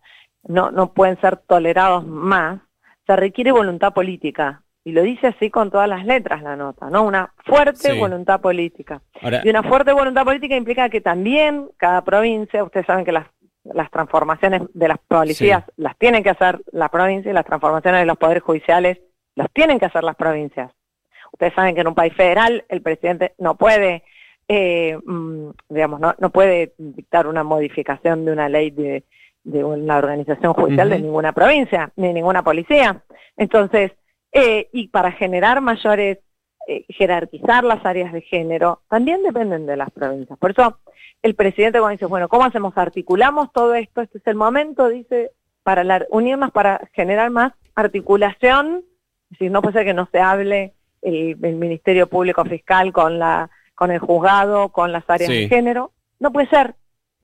no, 0.44 0.70
no 0.70 0.92
pueden 0.92 1.20
ser 1.20 1.36
tolerados 1.36 2.06
más, 2.06 2.60
se 3.06 3.16
requiere 3.16 3.52
voluntad 3.52 3.92
política. 3.92 4.62
Y 4.82 4.92
lo 4.92 5.02
dice 5.02 5.26
así 5.26 5.50
con 5.50 5.70
todas 5.70 5.88
las 5.88 6.06
letras 6.06 6.42
la 6.42 6.56
nota, 6.56 6.88
¿no? 6.88 7.02
Una 7.02 7.34
fuerte 7.44 7.92
voluntad 7.98 8.40
política. 8.40 9.02
y 9.44 9.48
una 9.50 9.62
fuerte 9.62 9.92
voluntad 9.92 10.24
política 10.24 10.56
implica 10.56 10.88
que 10.88 11.02
también 11.02 11.68
cada 11.76 12.02
provincia, 12.02 12.64
ustedes 12.64 12.86
saben 12.86 13.04
que 13.04 13.12
las, 13.12 13.26
las 13.64 13.90
transformaciones 13.90 14.62
de 14.72 14.88
las 14.88 14.98
policías 14.98 15.64
las 15.76 15.98
tienen 15.98 16.22
que 16.22 16.30
hacer 16.30 16.62
la 16.72 16.88
provincia 16.88 17.30
y 17.30 17.34
las 17.34 17.44
transformaciones 17.44 18.00
de 18.00 18.06
los 18.06 18.16
poderes 18.16 18.42
judiciales 18.42 18.98
las 19.34 19.50
tienen 19.52 19.78
que 19.78 19.86
hacer 19.86 20.02
las 20.02 20.16
provincias. 20.16 20.72
Ustedes 21.32 21.52
saben 21.54 21.74
que 21.74 21.82
en 21.82 21.88
un 21.88 21.94
país 21.94 22.14
federal 22.14 22.64
el 22.68 22.80
presidente 22.80 23.34
no 23.38 23.56
puede 23.56 24.04
eh, 24.52 24.98
mm, 25.06 25.50
digamos, 25.68 26.00
no, 26.00 26.12
no 26.18 26.30
puede 26.30 26.74
dictar 26.76 27.28
una 27.28 27.44
modificación 27.44 28.24
de 28.24 28.32
una 28.32 28.48
ley 28.48 28.72
de, 28.72 29.04
de 29.44 29.62
una 29.62 29.98
organización 29.98 30.54
judicial 30.54 30.90
de 30.90 30.98
ninguna 30.98 31.32
provincia, 31.32 31.92
ni 31.94 32.12
ninguna 32.12 32.42
policía. 32.42 33.00
Entonces, 33.36 33.92
eh, 34.32 34.68
y 34.72 34.88
para 34.88 35.12
generar 35.12 35.60
mayores, 35.60 36.18
eh, 36.66 36.84
jerarquizar 36.88 37.62
las 37.62 37.86
áreas 37.86 38.12
de 38.12 38.22
género, 38.22 38.82
también 38.88 39.22
dependen 39.22 39.66
de 39.66 39.76
las 39.76 39.92
provincias. 39.92 40.36
Por 40.36 40.50
eso 40.50 40.80
el 41.22 41.36
presidente 41.36 41.78
cuando 41.78 41.92
dice, 41.92 42.06
bueno, 42.06 42.28
¿cómo 42.28 42.44
hacemos? 42.44 42.76
Articulamos 42.76 43.52
todo 43.52 43.76
esto, 43.76 44.00
este 44.00 44.18
es 44.18 44.26
el 44.26 44.34
momento, 44.34 44.88
dice, 44.88 45.30
para 45.62 45.84
la, 45.84 46.04
unirnos 46.10 46.50
para 46.50 46.90
generar 46.92 47.30
más 47.30 47.52
articulación, 47.76 48.82
es 49.30 49.38
decir, 49.38 49.52
no 49.52 49.62
puede 49.62 49.74
ser 49.74 49.84
que 49.84 49.94
no 49.94 50.08
se 50.10 50.18
hable 50.18 50.74
el 51.02 51.36
Ministerio 51.54 52.08
Público 52.08 52.44
Fiscal 52.44 52.92
con 52.92 53.20
la 53.20 53.48
con 53.80 53.90
el 53.90 53.98
juzgado, 53.98 54.68
con 54.68 54.92
las 54.92 55.08
áreas 55.08 55.30
de 55.30 55.48
género. 55.48 55.90
No 56.18 56.30
puede 56.32 56.46
ser. 56.50 56.74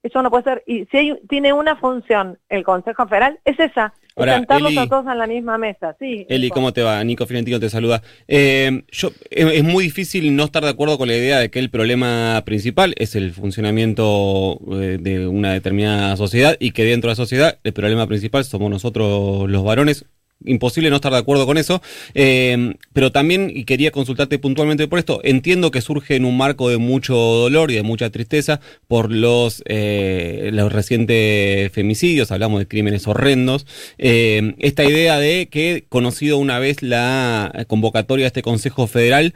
Eso 0.03 0.23
no 0.23 0.31
puede 0.31 0.45
ser. 0.45 0.65
Y 0.67 0.87
si 0.87 0.97
hay, 0.97 1.15
tiene 1.29 1.53
una 1.53 1.77
función 1.77 2.39
el 2.49 2.65
Consejo 2.65 3.07
Federal, 3.07 3.39
es 3.45 3.61
esa. 3.61 3.93
sentarlos 4.17 4.75
a 4.79 4.87
todos 4.87 5.07
en 5.07 5.19
la 5.19 5.27
misma 5.27 5.59
mesa. 5.59 5.95
Sí, 5.99 6.25
Eli, 6.31 6.49
¿cómo 6.49 6.73
te 6.73 6.83
va? 6.83 7.05
Nico 7.05 7.27
Fiorentino 7.27 7.61
te 7.61 7.69
saluda. 7.69 8.01
Eh, 8.27 8.85
yo, 8.91 9.11
es, 9.29 9.65
muy 9.65 9.85
difícil 9.85 10.35
no 10.35 10.45
estar 10.45 10.65
de 10.65 10.71
acuerdo 10.71 10.97
con 10.97 11.09
la 11.09 11.17
idea 11.17 11.41
de 11.41 11.51
que 11.51 11.59
el 11.59 11.69
problema 11.69 12.43
principal 12.47 12.95
es 12.97 13.15
el 13.17 13.33
funcionamiento 13.35 14.59
eh, 14.81 14.97
de 14.99 15.29
una 15.29 15.53
determinada 15.53 16.17
sociedad 16.17 16.57
y 16.59 16.71
que 16.71 16.85
dentro 16.85 17.09
de 17.09 17.13
la 17.13 17.17
sociedad 17.17 17.59
el 17.65 17.75
problema 17.75 18.07
principal 18.07 18.47
somos 18.47 18.71
nosotros 18.71 19.47
los 19.51 19.63
varones 19.63 20.07
imposible 20.45 20.91
no 20.91 20.97
estar 20.97 21.13
de 21.13 21.19
acuerdo 21.19 21.47
con 21.47 21.59
eso, 21.59 21.83
eh, 22.15 22.75
pero 22.93 23.13
también, 23.13 23.51
y 23.55 23.65
quería 23.65 23.91
consultarte 23.91 24.39
puntualmente 24.39 24.87
por 24.89 24.99
esto, 24.99 25.21
entiendo 25.25 25.71
que 25.71 25.81
surge 25.81 26.17
en 26.17 26.25
un 26.25 26.37
marco 26.37 26.69
de 26.69 26.77
mucho 26.77 27.15
dolor 27.15 27.71
y 27.71 27.75
de 27.75 27.83
mucha 27.83 28.11
tristeza 28.11 28.61
por 28.87 29.11
los, 29.11 29.63
eh, 29.67 30.51
los 30.53 30.73
recientes 30.73 31.73
femicidios, 31.73 32.31
hablamos 32.31 32.61
de 32.61 32.69
crímenes 32.69 33.07
horrendos, 33.07 33.67
eh, 33.99 34.55
esta 34.59 34.85
idea 34.85 35.19
de 35.19 35.49
que, 35.51 35.87
conocido 35.89 36.39
una 36.39 36.59
vez 36.59 36.83
la 36.83 37.65
convocatoria 37.67 38.25
de 38.25 38.29
este 38.29 38.43
Consejo 38.43 38.87
Federal, 38.87 39.35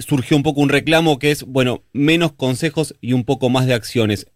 surgió 0.00 0.36
un 0.36 0.42
poco 0.42 0.60
un 0.60 0.68
reclamo 0.68 1.18
que 1.18 1.30
es, 1.30 1.44
bueno, 1.44 1.82
menos 1.92 2.32
consejos 2.32 2.94
y 3.00 3.12
un 3.12 3.24
poco 3.24 3.48
más 3.48 3.66
de 3.66 3.74
acciones 3.74 4.26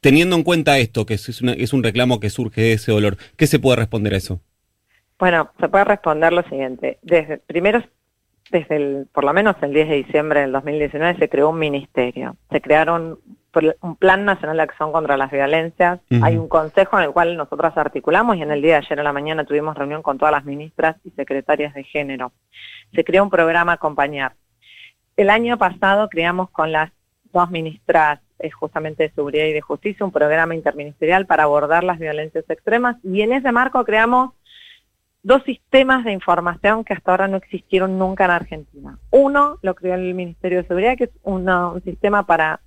teniendo 0.00 0.36
en 0.36 0.42
cuenta 0.42 0.78
esto, 0.78 1.06
que 1.06 1.14
es, 1.14 1.26
es 1.28 1.72
un 1.72 1.82
reclamo 1.82 2.20
que 2.20 2.28
surge 2.28 2.60
de 2.60 2.72
ese 2.74 2.92
dolor, 2.92 3.16
¿qué 3.38 3.46
se 3.46 3.58
puede 3.58 3.76
responder 3.76 4.12
a 4.12 4.18
eso? 4.18 4.42
Bueno, 5.18 5.50
se 5.60 5.68
puede 5.68 5.84
responder 5.84 6.32
lo 6.32 6.42
siguiente. 6.42 6.98
Desde, 7.02 7.38
primero, 7.38 7.82
desde 8.50 8.76
el, 8.76 9.08
por 9.12 9.24
lo 9.24 9.32
menos 9.32 9.56
el 9.62 9.72
10 9.72 9.88
de 9.88 9.94
diciembre 9.96 10.40
del 10.40 10.52
2019 10.52 11.18
se 11.18 11.28
creó 11.28 11.50
un 11.50 11.58
ministerio. 11.58 12.36
Se 12.50 12.60
crearon 12.60 13.18
un 13.80 13.96
Plan 13.96 14.24
Nacional 14.24 14.56
de 14.56 14.64
Acción 14.64 14.92
contra 14.92 15.16
las 15.16 15.30
Violencias. 15.30 16.00
Hay 16.22 16.36
un 16.36 16.48
consejo 16.48 16.98
en 16.98 17.04
el 17.04 17.12
cual 17.12 17.36
nosotras 17.36 17.76
articulamos 17.76 18.36
y 18.36 18.42
en 18.42 18.50
el 18.50 18.60
día 18.60 18.72
de 18.72 18.86
ayer 18.86 19.00
a 19.00 19.04
la 19.04 19.12
mañana 19.12 19.44
tuvimos 19.44 19.76
reunión 19.76 20.02
con 20.02 20.18
todas 20.18 20.32
las 20.32 20.44
ministras 20.44 20.96
y 21.04 21.10
secretarias 21.10 21.72
de 21.74 21.84
género. 21.84 22.32
Se 22.94 23.04
creó 23.04 23.22
un 23.22 23.30
programa 23.30 23.72
Acompañar. 23.72 24.34
El 25.16 25.30
año 25.30 25.56
pasado 25.56 26.08
creamos 26.08 26.50
con 26.50 26.72
las 26.72 26.90
dos 27.32 27.50
ministras 27.50 28.20
eh, 28.40 28.50
justamente 28.50 29.04
de 29.04 29.10
Seguridad 29.10 29.44
y 29.44 29.52
de 29.52 29.60
Justicia 29.60 30.04
un 30.04 30.12
programa 30.12 30.54
interministerial 30.54 31.26
para 31.26 31.44
abordar 31.44 31.84
las 31.84 31.98
violencias 31.98 32.44
extremas 32.48 32.96
y 33.04 33.22
en 33.22 33.32
ese 33.32 33.52
marco 33.52 33.84
creamos 33.84 34.32
dos 35.24 35.42
sistemas 35.44 36.04
de 36.04 36.12
información 36.12 36.84
que 36.84 36.92
hasta 36.92 37.10
ahora 37.10 37.26
no 37.26 37.38
existieron 37.38 37.98
nunca 37.98 38.26
en 38.26 38.30
Argentina. 38.30 38.98
Uno 39.10 39.58
lo 39.62 39.74
creó 39.74 39.94
el 39.94 40.14
Ministerio 40.14 40.58
de 40.58 40.68
Seguridad, 40.68 40.96
que 40.96 41.04
es 41.04 41.10
un 41.22 41.82
sistema 41.82 42.26
para 42.26 42.60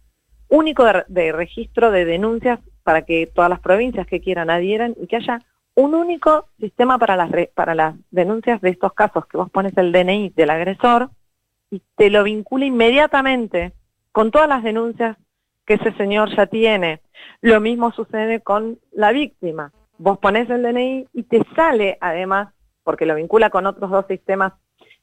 único 0.50 0.84
de, 1.08 1.32
registro 1.32 1.92
de 1.92 2.04
denuncias 2.04 2.60
para 2.84 3.04
que 3.04 3.28
todas 3.28 3.50
las 3.50 3.60
provincias 3.60 4.08
que 4.08 4.22
quieran 4.22 4.50
adhieran 4.50 4.96
y 5.00 5.08
que 5.08 5.18
haya 5.18 5.42
un 5.76 5.94
único 5.94 6.48
sistema 6.60 6.98
para 6.98 7.16
las, 7.16 7.30
para 7.54 7.76
las 7.76 7.96
denuncias 8.10 8.60
de 8.62 8.72
estos 8.72 8.94
casos, 8.94 9.28
que 9.28 9.38
vos 9.38 9.52
pones 9.52 9.78
el 9.78 9.92
DNI 9.92 10.34
del 10.36 10.50
agresor 10.50 11.12
y 11.70 11.82
te 11.96 12.10
lo 12.10 12.24
vincula 12.24 12.66
inmediatamente 12.66 13.74
con 14.12 14.32
todas 14.32 14.50
las 14.50 14.64
denuncias 14.64 15.16
que 15.66 15.76
ese 15.76 15.92
señor 15.94 16.36
ya 16.36 16.48
tiene. 16.48 17.02
Lo 17.42 17.62
mismo 17.62 17.92
sucede 17.92 18.40
con 18.40 18.80
la 18.94 19.12
víctima. 19.12 19.72
Vos 19.98 20.18
pones 20.20 20.50
el 20.50 20.64
DNI 20.64 21.08
y 21.14 21.24
te 21.24 21.42
sale 21.56 21.98
además, 22.02 22.54
porque 22.84 23.06
lo 23.06 23.16
vincula 23.16 23.50
con 23.50 23.66
otros 23.66 23.90
dos 23.90 24.06
sistemas 24.08 24.54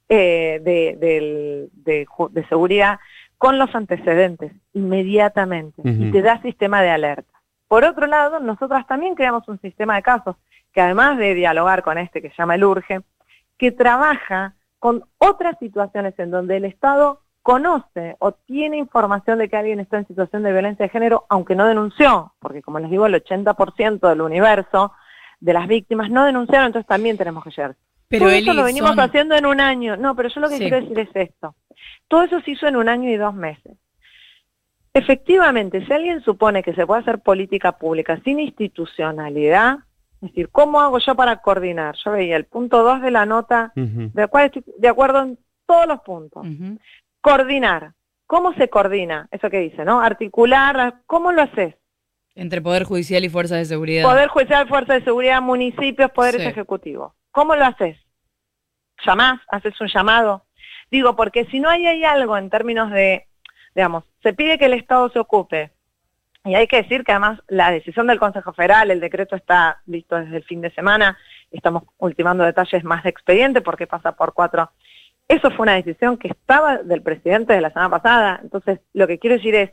eh, 0.08 0.60
de, 0.62 0.96
de 0.98 2.08
de 2.30 2.46
seguridad, 2.48 2.98
con 3.38 3.58
los 3.58 3.74
antecedentes 3.74 4.52
inmediatamente 4.72 5.82
y 5.84 6.10
te 6.10 6.22
da 6.22 6.40
sistema 6.40 6.82
de 6.82 6.90
alerta. 6.90 7.32
Por 7.68 7.84
otro 7.84 8.06
lado, 8.06 8.40
nosotras 8.40 8.86
también 8.86 9.14
creamos 9.14 9.46
un 9.48 9.60
sistema 9.60 9.96
de 9.96 10.02
casos 10.02 10.36
que 10.72 10.80
además 10.80 11.18
de 11.18 11.34
dialogar 11.34 11.82
con 11.82 11.98
este 11.98 12.22
que 12.22 12.30
se 12.30 12.36
llama 12.36 12.54
el 12.54 12.64
URGE, 12.64 13.02
que 13.58 13.70
trabaja 13.70 14.54
con 14.78 15.04
otras 15.18 15.58
situaciones 15.58 16.18
en 16.18 16.30
donde 16.30 16.56
el 16.56 16.64
Estado 16.64 17.20
conoce 17.44 18.16
o 18.20 18.32
tiene 18.32 18.78
información 18.78 19.38
de 19.38 19.50
que 19.50 19.56
alguien 19.58 19.78
está 19.78 19.98
en 19.98 20.06
situación 20.06 20.42
de 20.42 20.50
violencia 20.52 20.84
de 20.86 20.88
género, 20.88 21.26
aunque 21.28 21.54
no 21.54 21.66
denunció, 21.66 22.32
porque 22.40 22.62
como 22.62 22.78
les 22.78 22.90
digo, 22.90 23.04
el 23.04 23.14
80% 23.22 24.08
del 24.08 24.22
universo 24.22 24.92
de 25.40 25.52
las 25.52 25.68
víctimas 25.68 26.08
no 26.10 26.24
denunciaron, 26.24 26.68
entonces 26.68 26.86
también 26.88 27.18
tenemos 27.18 27.44
que 27.44 27.50
llegar. 27.50 27.76
Pero 28.08 28.24
Todo 28.26 28.34
Eli, 28.34 28.42
eso 28.44 28.54
lo 28.54 28.64
venimos 28.64 28.90
son- 28.92 29.00
haciendo 29.00 29.34
en 29.34 29.44
un 29.44 29.60
año. 29.60 29.94
No, 29.98 30.16
pero 30.16 30.30
yo 30.30 30.40
lo 30.40 30.48
que 30.48 30.54
Sí. 30.56 30.60
quiero 30.62 30.80
decir 30.80 30.98
es 30.98 31.10
esto. 31.14 31.54
Todo 32.08 32.22
eso 32.22 32.40
se 32.40 32.52
hizo 32.52 32.66
en 32.66 32.76
un 32.76 32.88
año 32.88 33.10
y 33.10 33.16
dos 33.16 33.34
meses. 33.34 33.76
Efectivamente, 34.94 35.84
si 35.84 35.92
alguien 35.92 36.22
supone 36.22 36.62
que 36.62 36.72
se 36.72 36.86
puede 36.86 37.02
hacer 37.02 37.18
política 37.18 37.72
pública 37.72 38.18
sin 38.24 38.38
institucionalidad, 38.40 39.78
es 40.22 40.30
decir, 40.30 40.48
¿cómo 40.50 40.80
hago 40.80 40.98
yo 40.98 41.14
para 41.14 41.36
coordinar? 41.42 41.96
Yo 42.02 42.12
veía 42.12 42.36
el 42.36 42.44
punto 42.46 42.82
2 42.82 43.02
de 43.02 43.10
la 43.10 43.26
nota, 43.26 43.72
Ujú. 43.76 44.10
de 44.14 44.28
cual 44.28 44.46
estoy 44.46 44.64
de 44.78 44.88
acuerdo 44.88 45.20
en 45.22 45.38
todos 45.66 45.86
los 45.86 46.00
puntos. 46.02 46.46
Coordinar. 47.24 47.94
¿Cómo 48.26 48.52
se 48.52 48.68
coordina? 48.68 49.28
Eso 49.30 49.48
que 49.48 49.60
dice, 49.60 49.82
¿no? 49.82 50.02
Articular, 50.02 50.96
¿cómo 51.06 51.32
lo 51.32 51.40
haces? 51.40 51.74
Entre 52.34 52.60
Poder 52.60 52.84
Judicial 52.84 53.24
y 53.24 53.30
Fuerzas 53.30 53.56
de 53.60 53.64
Seguridad. 53.64 54.02
Poder 54.04 54.28
Judicial, 54.28 54.68
Fuerza 54.68 54.92
de 54.92 55.04
Seguridad, 55.04 55.40
municipios, 55.40 56.10
poderes 56.10 56.42
Sí. 56.42 56.48
ejecutivos. 56.48 57.14
¿Cómo 57.30 57.56
lo 57.56 57.64
haces? 57.64 57.96
¿Llamás? 59.06 59.40
¿Haces 59.48 59.80
un 59.80 59.88
llamado? 59.88 60.44
Digo, 60.90 61.16
porque 61.16 61.46
si 61.46 61.60
no 61.60 61.70
hay, 61.70 61.86
hay 61.86 62.04
algo 62.04 62.36
en 62.36 62.50
términos 62.50 62.90
de, 62.90 63.26
digamos, 63.74 64.04
se 64.22 64.34
pide 64.34 64.58
que 64.58 64.66
el 64.66 64.74
Estado 64.74 65.08
se 65.08 65.18
ocupe. 65.18 65.72
Y 66.44 66.56
hay 66.56 66.66
que 66.66 66.82
decir 66.82 67.04
que 67.04 67.12
además 67.12 67.40
la 67.48 67.70
decisión 67.70 68.06
del 68.06 68.18
Consejo 68.18 68.52
Federal, 68.52 68.90
el 68.90 69.00
decreto 69.00 69.34
está 69.34 69.80
listo 69.86 70.16
desde 70.16 70.36
el 70.36 70.44
fin 70.44 70.60
de 70.60 70.70
semana, 70.72 71.16
estamos 71.50 71.84
ultimando 71.96 72.44
detalles 72.44 72.84
más 72.84 73.02
de 73.02 73.08
expediente 73.08 73.62
porque 73.62 73.86
pasa 73.86 74.12
por 74.12 74.34
cuatro. 74.34 74.70
Eso 75.28 75.50
fue 75.50 75.62
una 75.64 75.74
decisión 75.74 76.18
que 76.18 76.28
estaba 76.28 76.78
del 76.78 77.02
presidente 77.02 77.54
de 77.54 77.60
la 77.60 77.70
semana 77.70 77.90
pasada. 77.90 78.40
Entonces, 78.42 78.80
lo 78.92 79.06
que 79.06 79.18
quiero 79.18 79.36
decir 79.36 79.54
es, 79.54 79.70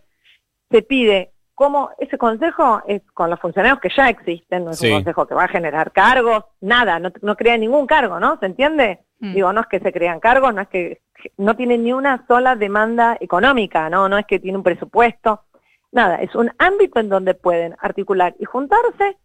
se 0.70 0.82
pide 0.82 1.32
cómo 1.54 1.92
ese 2.00 2.18
consejo 2.18 2.82
es 2.88 3.02
con 3.14 3.30
los 3.30 3.40
funcionarios 3.40 3.80
que 3.80 3.90
ya 3.96 4.10
existen, 4.10 4.66
no 4.66 4.72
es 4.72 4.80
Sí. 4.80 4.88
un 4.88 4.94
consejo 4.96 5.28
que 5.28 5.36
va 5.36 5.44
a 5.44 5.50
generar 5.50 5.92
cargos, 5.92 6.46
nada, 6.62 6.98
no, 7.00 7.12
no 7.22 7.36
crea 7.36 7.58
ningún 7.58 7.86
cargo, 7.86 8.20
¿no? 8.20 8.40
¿Se 8.40 8.46
entiende? 8.46 9.00
Mm. 9.20 9.34
Digo, 9.34 9.54
no 9.54 9.62
es 9.62 9.68
que 9.68 9.80
se 9.80 9.92
crean 9.92 10.20
cargos, 10.20 10.54
no 10.56 10.62
es 10.62 10.70
que 10.70 11.02
no 11.38 11.56
tiene 11.56 11.78
ni 11.78 11.94
una 11.94 12.26
sola 12.28 12.56
demanda 12.56 13.18
económica, 13.20 13.90
¿no? 13.90 14.10
No 14.10 14.18
es 14.18 14.26
que 14.26 14.40
tiene 14.40 14.58
un 14.58 14.64
presupuesto, 14.64 15.44
nada, 15.92 16.16
es 16.16 16.34
un 16.34 16.50
ámbito 16.58 17.00
en 17.00 17.10
donde 17.10 17.36
pueden 17.36 17.76
articular 17.80 18.34
y 18.40 18.46
juntarse 18.46 19.18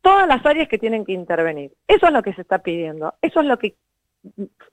todas 0.00 0.26
las 0.26 0.44
áreas 0.44 0.68
que 0.68 0.78
tienen 0.78 1.04
que 1.04 1.12
intervenir. 1.12 1.72
Eso 1.86 2.06
es 2.06 2.12
lo 2.12 2.22
que 2.22 2.32
se 2.32 2.40
está 2.40 2.58
pidiendo, 2.60 3.14
eso 3.22 3.40
es 3.40 3.46
lo 3.46 3.58
que 3.58 3.76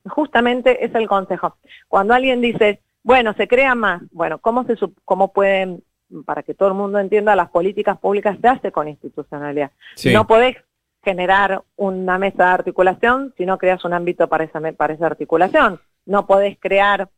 justamente 0.06 0.86
es 0.86 0.94
el 0.96 1.08
consejo. 1.08 1.58
Cuando 1.88 2.14
alguien 2.14 2.42
dice, 2.42 2.82
bueno, 3.04 3.34
se 3.34 3.48
crea 3.48 3.76
más, 3.76 4.02
bueno, 4.12 4.40
¿cómo, 4.40 4.64
se, 4.66 4.76
cómo 5.06 5.34
pueden, 5.34 5.84
para 6.26 6.44
que 6.44 6.54
todo 6.54 6.70
el 6.70 6.76
mundo 6.76 7.00
entienda, 7.00 7.36
las 7.36 7.50
políticas 7.50 7.98
públicas 7.98 8.38
se 8.42 8.48
hace 8.48 8.72
con 8.72 8.88
institucionalidad? 8.88 9.72
Sí. 9.96 10.14
No 10.14 10.26
podés 10.26 10.58
generar 11.04 11.64
una 11.76 12.18
mesa 12.18 12.46
de 12.46 12.52
articulación 12.52 13.34
si 13.38 13.46
no 13.46 13.58
creas 13.58 13.84
un 13.84 13.94
ámbito 13.94 14.28
para 14.28 14.46
esa, 14.46 14.60
para 14.72 14.94
esa 14.94 15.06
articulación. 15.06 15.80
No 16.06 16.26
podés 16.26 16.58
crear 16.60 17.10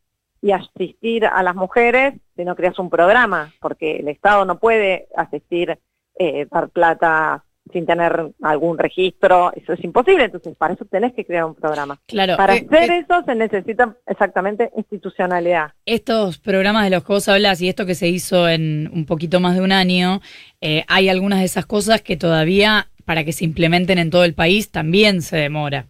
y 0.42 0.52
asistir 0.52 1.26
a 1.26 1.42
las 1.44 1.56
mujeres 1.56 2.16
si 2.36 2.44
no 2.44 2.56
creas 2.56 2.78
un 2.78 2.90
programa, 2.90 3.54
porque 3.60 3.98
el 3.98 4.08
Estado 4.08 4.46
no 4.46 4.60
puede 4.60 5.08
asistir, 5.16 5.80
eh, 6.20 6.48
dar 6.52 6.70
plata 6.70 7.45
sin 7.72 7.86
tener 7.86 8.32
algún 8.42 8.78
registro, 8.78 9.52
eso 9.56 9.74
es 9.74 9.84
imposible, 9.84 10.26
entonces 10.26 10.56
para 10.56 10.74
eso 10.76 10.86
tenés 10.86 11.14
que 11.14 11.26
crear 11.26 11.46
un 11.46 11.56
programa. 11.56 12.00
Claro. 12.08 12.38
Para 12.38 12.56
eh, 12.58 12.68
hacer 12.72 12.92
eh, 12.92 12.98
eso 13.00 13.24
se 13.26 13.36
necesita 13.36 13.96
exactamente 14.06 14.70
institucionalidad. 14.78 15.72
estos 15.86 16.38
programas 16.38 16.84
de 16.84 16.92
los 16.92 17.04
que 17.04 17.14
vos 17.14 17.28
hablas 17.28 17.62
y 17.62 17.70
esto 17.70 17.86
que 17.86 17.96
se 17.96 18.08
hizo 18.08 18.48
en 18.48 18.90
un 18.94 19.06
poquito 19.06 19.40
más 19.40 19.56
de 19.56 19.62
un 19.62 19.72
año, 19.72 20.22
eh, 20.62 20.84
hay 20.88 21.10
algunas 21.10 21.40
de 21.40 21.46
esas 21.46 21.66
cosas 21.66 22.02
que 22.02 22.18
todavía, 22.18 22.88
para 23.06 23.24
que 23.24 23.34
se 23.34 23.46
implementen 23.46 23.98
en 23.98 24.10
todo 24.12 24.24
el 24.26 24.34
país, 24.36 24.72
también 24.72 25.22
se 25.22 25.38
demora. 25.38 25.86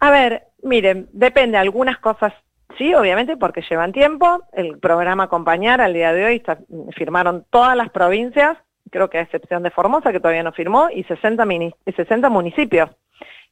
A 0.00 0.10
ver, 0.10 0.44
miren, 0.62 1.08
depende, 1.12 1.56
algunas 1.58 1.98
cosas 1.98 2.32
sí, 2.76 2.94
obviamente, 2.94 3.36
porque 3.36 3.62
llevan 3.68 3.92
tiempo. 3.92 4.44
El 4.52 4.78
programa 4.78 5.24
Acompañar 5.24 5.80
al 5.80 5.92
día 5.94 6.12
de 6.12 6.24
hoy 6.24 6.36
está- 6.36 6.58
firmaron 6.96 7.44
todas 7.50 7.76
las 7.76 7.90
provincias, 7.90 8.56
creo 8.90 9.08
que 9.10 9.18
a 9.18 9.22
excepción 9.22 9.62
de 9.62 9.70
Formosa, 9.70 10.12
que 10.12 10.20
todavía 10.20 10.42
no 10.42 10.52
firmó, 10.52 10.88
y 10.90 11.04
60, 11.04 11.44
mini- 11.44 11.74
y 11.86 11.92
60 11.92 12.28
municipios. 12.28 12.90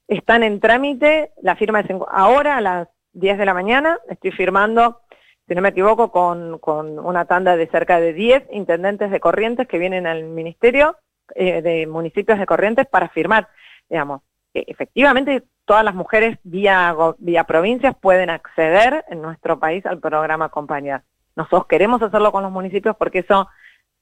Están 0.08 0.42
en 0.42 0.60
trámite, 0.60 1.32
la 1.42 1.56
firma 1.56 1.80
es 1.80 1.90
en- 1.90 2.00
ahora 2.08 2.56
a 2.56 2.60
las 2.60 2.88
10 3.12 3.38
de 3.38 3.46
la 3.46 3.54
mañana, 3.54 3.98
estoy 4.08 4.30
firmando, 4.32 5.00
si 5.48 5.54
no 5.54 5.62
me 5.62 5.70
equivoco, 5.70 6.10
con, 6.12 6.58
con 6.58 6.98
una 6.98 7.24
tanda 7.24 7.56
de 7.56 7.66
cerca 7.68 7.98
de 8.00 8.12
10 8.12 8.44
intendentes 8.52 9.10
de 9.10 9.20
Corrientes 9.20 9.66
que 9.68 9.78
vienen 9.78 10.06
al 10.06 10.24
Ministerio 10.24 10.96
eh, 11.34 11.60
de 11.62 11.86
Municipios 11.86 12.38
de 12.38 12.46
Corrientes 12.46 12.86
para 12.86 13.08
firmar, 13.08 13.48
digamos. 13.88 14.22
Eh, 14.54 14.64
efectivamente 14.68 15.42
todas 15.64 15.82
las 15.84 15.94
mujeres 15.94 16.38
vía, 16.44 16.94
vía 17.18 17.44
provincias 17.44 17.96
pueden 18.00 18.30
acceder 18.30 19.04
en 19.08 19.22
nuestro 19.22 19.58
país 19.58 19.84
al 19.86 19.98
programa 19.98 20.44
Acompañar. 20.46 21.02
Nosotros 21.34 21.66
queremos 21.66 22.00
hacerlo 22.00 22.30
con 22.32 22.42
los 22.44 22.52
municipios 22.52 22.94
porque 22.96 23.18
eso 23.20 23.48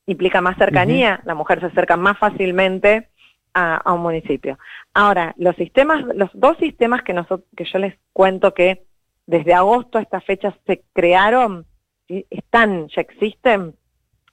implica 0.06 0.40
más 0.40 0.56
cercanía, 0.58 1.20
la 1.24 1.34
mujer 1.34 1.60
se 1.60 1.66
acerca 1.66 1.96
más 1.96 2.18
fácilmente 2.18 3.08
a, 3.54 3.76
a 3.76 3.92
un 3.92 4.02
municipio. 4.02 4.58
Ahora, 4.92 5.34
los 5.38 5.56
sistemas, 5.56 6.04
los 6.14 6.30
dos 6.34 6.56
sistemas 6.58 7.02
que, 7.02 7.12
nosotros, 7.14 7.48
que 7.56 7.64
yo 7.64 7.78
les 7.78 7.94
cuento 8.12 8.52
que 8.52 8.84
desde 9.26 9.54
agosto 9.54 9.98
a 9.98 10.02
esta 10.02 10.20
fecha 10.20 10.54
se 10.66 10.82
crearon, 10.92 11.66
están, 12.08 12.88
ya 12.88 13.00
existen, 13.00 13.74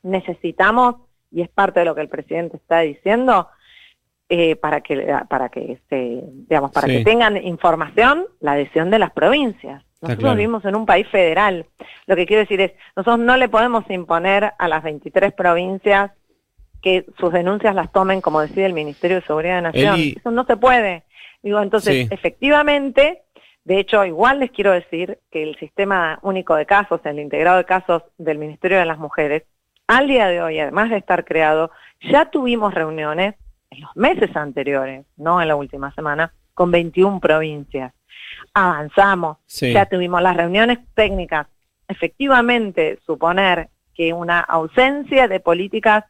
necesitamos, 0.04 0.96
y 1.32 1.42
es 1.42 1.50
parte 1.50 1.80
de 1.80 1.86
lo 1.86 1.96
que 1.96 2.02
el 2.02 2.10
presidente 2.10 2.58
está 2.58 2.80
diciendo, 2.82 3.48
eh, 4.28 4.56
para 4.56 4.82
que 4.82 5.14
para 5.30 5.50
que 5.50 5.80
se, 5.90 6.22
digamos 6.50 6.72
para 6.72 6.88
Sí. 6.88 6.98
que 6.98 7.04
tengan 7.04 7.38
información 7.38 8.26
la 8.40 8.54
adhesión 8.54 8.90
de 8.90 9.00
las 9.00 9.12
provincias. 9.12 9.84
Nosotros 10.02 10.20
claro. 10.20 10.36
vivimos 10.36 10.66
en 10.66 10.76
un 10.76 10.86
país 10.86 11.08
federal. 11.10 11.66
Lo 12.08 12.16
que 12.16 12.26
quiero 12.26 12.42
decir 12.42 12.60
es, 12.62 12.72
nosotros 12.96 13.20
no 13.20 13.38
le 13.38 13.50
podemos 13.50 13.88
imponer 13.90 14.52
a 14.58 14.68
las 14.68 14.82
23 14.84 15.32
provincias 15.34 16.12
que 16.82 17.06
sus 17.20 17.32
denuncias 17.32 17.76
las 17.76 17.92
tomen 17.92 18.22
como 18.22 18.42
decide 18.42 18.66
el 18.66 18.74
Ministerio 18.74 19.18
de 19.18 19.24
Seguridad 19.28 19.58
de 19.58 19.62
Nación. 19.62 19.96
Eli- 19.96 20.16
Eso 20.18 20.32
no 20.32 20.44
se 20.46 20.58
puede. 20.58 21.04
Digo, 21.44 21.62
entonces, 21.62 21.94
Sí. 21.94 22.08
efectivamente, 22.12 23.22
de 23.64 23.78
hecho, 23.80 24.04
igual 24.04 24.40
les 24.40 24.50
quiero 24.52 24.72
decir 24.72 25.20
que 25.32 25.44
el 25.44 25.56
sistema 25.58 26.18
único 26.24 26.56
de 26.56 26.66
casos, 26.66 27.00
el 27.04 27.20
integrado 27.20 27.58
de 27.58 27.66
casos 27.66 28.02
del 28.18 28.40
Ministerio 28.40 28.80
de 28.80 28.86
las 28.86 28.98
Mujeres, 28.98 29.44
al 29.88 30.08
día 30.08 30.28
de 30.28 30.42
hoy, 30.42 30.60
además 30.60 30.90
de 30.90 30.98
estar 30.98 31.24
creado, 31.26 31.70
ya 32.02 32.26
tuvimos 32.32 32.74
reuniones 32.74 33.36
en 33.70 33.82
los 33.82 33.96
meses 33.96 34.36
anteriores, 34.36 35.06
no 35.18 35.40
en 35.42 35.48
la 35.48 35.56
última 35.56 35.94
semana, 35.94 36.34
con 36.56 36.72
21 36.72 37.20
provincias. 37.20 37.94
Avanzamos, 38.54 39.38
Sí. 39.46 39.72
ya 39.74 39.86
tuvimos 39.86 40.22
las 40.22 40.36
reuniones 40.36 40.80
técnicas. 40.94 41.48
Efectivamente, 41.88 43.00
suponer 43.06 43.70
que 43.94 44.14
una 44.14 44.40
ausencia 44.40 45.28
de 45.28 45.40
políticas 45.40 46.06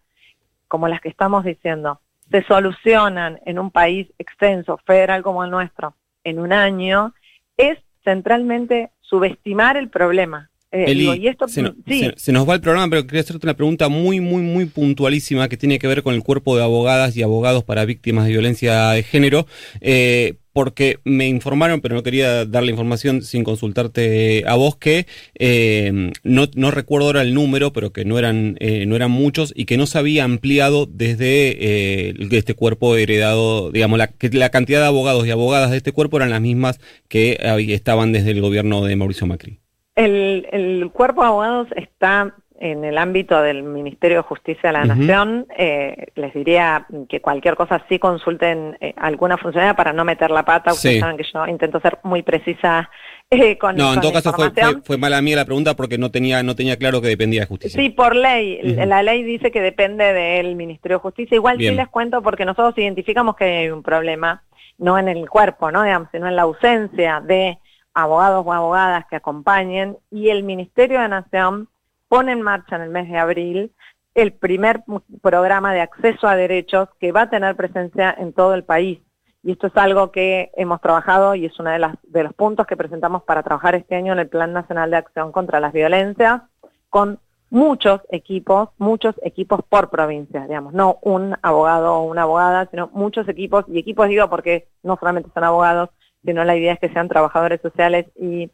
como 0.68 0.88
las 0.88 1.02
que 1.02 1.10
estamos 1.10 1.44
diciendo 1.44 2.00
se 2.32 2.44
solucionan 2.44 3.40
en 3.46 3.60
un 3.60 3.72
país 3.72 4.08
extenso, 4.18 4.80
federal 4.86 5.22
como 5.22 5.44
el 5.44 5.52
nuestro, 5.52 5.96
en 6.24 6.40
un 6.40 6.54
año, 6.54 7.14
es 7.58 7.78
centralmente 8.06 8.90
subestimar 9.02 9.76
el 9.76 9.90
problema. 9.90 10.50
Eh, 10.72 10.86
Eli, 10.88 11.00
digo, 11.02 11.16
y 11.16 11.28
esto, 11.28 11.50
se, 11.50 11.62
no- 11.62 11.74
sí, 11.86 12.00
se- 12.00 12.14
se 12.18 12.32
nos 12.32 12.48
va 12.48 12.54
el 12.56 12.62
programa, 12.62 12.90
pero 12.90 13.06
quería 13.06 13.20
hacerte 13.20 13.46
una 13.46 13.56
pregunta 13.56 13.90
muy, 13.90 14.22
muy, 14.22 14.42
muy 14.42 14.66
puntualísima 14.68 15.50
que 15.50 15.58
tiene 15.58 15.78
que 15.78 15.88
ver 15.88 16.02
con 16.04 16.14
el 16.16 16.24
cuerpo 16.24 16.56
de 16.56 16.64
abogadas 16.64 17.18
y 17.18 17.24
abogados 17.24 17.66
para 17.66 17.84
víctimas 17.84 18.24
de 18.24 18.32
violencia 18.32 18.92
de 18.92 19.04
género, 19.04 19.46
eh, 19.82 20.36
porque 20.54 21.00
me 21.04 21.28
informaron, 21.28 21.82
pero 21.82 21.96
no 21.96 22.04
quería 22.04 22.46
dar 22.46 22.64
la 22.64 22.72
información 22.72 23.22
sin 23.22 23.44
consultarte 23.44 24.44
a 24.48 24.56
vos, 24.56 24.76
que 24.76 25.08
eh, 25.36 26.12
no, 26.24 26.46
no 26.56 26.72
recuerdo 26.72 27.08
ahora 27.08 27.22
el 27.22 27.34
número, 27.34 27.74
pero 27.74 27.92
que 27.92 28.06
no 28.06 28.20
eran, 28.20 28.58
eh, 28.60 28.86
no 28.86 28.96
eran 28.96 29.12
muchos 29.12 29.54
y 29.56 29.66
que 29.66 29.78
no 29.78 29.86
se 29.86 29.98
había 29.98 30.24
ampliado 30.24 30.86
desde 30.86 32.10
eh, 32.10 32.14
este 32.32 32.54
cuerpo 32.54 32.96
heredado, 32.96 33.72
digamos, 33.72 33.98
la, 33.98 34.08
que 34.08 34.30
la 34.30 34.50
cantidad 34.50 34.82
de 34.82 34.88
abogados 34.88 35.26
y 35.26 35.32
abogadas 35.32 35.72
de 35.72 35.78
este 35.78 35.92
cuerpo 35.92 36.18
eran 36.18 36.30
las 36.30 36.42
mismas 36.42 36.80
que 37.08 37.38
estaban 37.70 38.12
desde 38.12 38.32
el 38.32 38.42
gobierno 38.42 38.86
de 38.86 38.96
Mauricio 38.96 39.28
Macri. 39.28 39.60
El, 39.96 40.48
el 40.52 40.90
cuerpo 40.92 41.22
de 41.22 41.28
abogados 41.28 41.68
está 41.76 42.36
en 42.62 42.86
el 42.86 43.00
ámbito 43.00 43.42
del 43.42 43.64
Ministerio 43.64 44.18
de 44.18 44.24
Justicia 44.24 44.70
de 44.70 44.74
la. 44.74 44.86
Nación. 44.86 45.48
Eh, 45.58 46.08
les 46.16 46.32
diría 46.34 46.86
que 47.10 47.20
cualquier 47.20 47.56
cosa 47.56 47.84
sí 47.90 47.98
consulten 47.98 48.78
eh, 48.80 48.94
alguna 48.98 49.38
funcionaria 49.38 49.74
para 49.74 49.94
no 49.94 50.06
meter 50.06 50.30
la 50.30 50.46
pata. 50.46 50.72
Ustedes 50.72 50.96
Sí. 50.96 51.00
saben 51.00 51.18
que 51.18 51.24
yo 51.24 51.48
intento 51.48 51.80
ser 51.80 51.98
muy 52.04 52.22
precisa 52.22 52.88
eh, 53.32 53.58
con, 53.58 53.76
No, 53.76 53.88
en 53.90 53.94
con 53.96 54.02
todo 54.02 54.12
la 54.12 54.22
caso 54.22 54.34
fue, 54.34 54.52
fue, 54.52 54.82
fue 54.84 54.98
mala 54.98 55.22
mía 55.24 55.38
la 55.38 55.46
pregunta 55.46 55.76
porque 55.76 55.98
no 55.98 56.12
tenía, 56.12 56.44
no 56.44 56.56
tenía 56.56 56.78
claro 56.78 57.02
que 57.02 57.08
dependía 57.08 57.42
de 57.42 57.48
justicia. 57.48 57.82
Sí, 57.82 57.90
por 57.90 58.16
ley. 58.16 58.60
La 58.62 59.02
ley 59.02 59.24
dice 59.24 59.50
que 59.50 59.62
depende 59.62 60.14
del 60.14 60.56
Ministerio 60.56 60.98
de 60.98 61.02
Justicia. 61.02 61.36
Igual 61.36 61.58
Bien. 61.58 61.74
sí 61.74 61.78
les 61.78 61.88
cuento 61.88 62.22
porque 62.22 62.46
nosotros 62.46 62.78
identificamos 62.78 63.36
que 63.36 63.46
hay 63.46 63.70
un 63.70 63.82
problema, 63.82 64.44
no 64.78 65.00
en 65.00 65.08
el 65.08 65.28
cuerpo, 65.30 65.72
¿no? 65.72 65.82
Digamos, 65.84 66.10
sino 66.12 66.28
en 66.28 66.36
la 66.36 66.44
ausencia 66.44 67.22
de 67.26 67.58
abogados 67.96 68.44
o 68.46 68.54
abogadas 68.54 69.06
que 69.10 69.16
acompañen 69.16 69.98
y 70.12 70.30
el 70.30 70.44
Ministerio 70.44 71.02
de 71.02 71.10
Nación 71.10 71.70
pone 72.12 72.34
en 72.34 72.42
marcha 72.42 72.76
en 72.76 72.82
el 72.82 72.90
mes 72.90 73.08
de 73.08 73.18
abril 73.18 73.72
el 74.16 74.34
primer 74.34 74.84
programa 75.22 75.74
de 75.74 75.80
acceso 75.80 76.28
a 76.28 76.36
derechos 76.36 76.90
que 77.00 77.14
va 77.14 77.22
a 77.22 77.30
tener 77.30 77.56
presencia 77.56 78.14
en 78.20 78.34
todo 78.34 78.54
el 78.54 78.66
país. 78.66 79.00
Y 79.44 79.54
esto 79.54 79.68
es 79.68 79.78
algo 79.78 80.12
que 80.12 80.52
hemos 80.58 80.82
trabajado 80.82 81.36
y 81.36 81.46
es 81.46 81.58
uno 81.58 81.70
de, 81.70 81.80
las, 81.80 81.96
de 82.04 82.24
los 82.24 82.34
puntos 82.34 82.68
que 82.68 82.76
presentamos 82.76 83.24
para 83.24 83.44
trabajar 83.44 83.76
este 83.76 83.96
año 83.96 84.12
en 84.12 84.20
el 84.20 84.28
Plan 84.28 84.52
Nacional 84.52 84.92
de 84.92 84.98
Acción 84.98 85.32
contra 85.32 85.62
las 85.62 85.72
Violencias, 85.72 86.42
con 86.90 87.18
muchos 87.50 88.02
equipos, 88.10 88.72
muchos 88.78 89.16
equipos 89.24 89.62
por 89.70 89.90
provincia, 89.90 90.42
digamos, 90.42 90.74
no 90.74 91.00
un 91.04 91.38
abogado 91.42 91.96
o 91.96 92.04
una 92.04 92.24
abogada, 92.24 92.68
sino 92.72 92.90
muchos 92.92 93.26
equipos, 93.30 93.64
y 93.70 93.80
equipos 93.80 94.10
digo 94.10 94.30
porque 94.30 94.68
no 94.84 94.98
solamente 94.98 95.30
son 95.34 95.46
abogados, 95.46 95.92
sino 96.26 96.44
la 96.44 96.58
idea 96.58 96.74
es 96.74 96.80
que 96.80 96.90
sean 96.90 97.08
trabajadores 97.08 97.62
sociales 97.62 98.08
y, 98.18 98.52